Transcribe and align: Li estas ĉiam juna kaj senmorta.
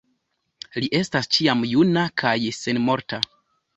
Li 0.83 0.87
estas 1.01 1.29
ĉiam 1.37 1.61
juna 1.75 2.07
kaj 2.23 2.35
senmorta. 2.61 3.21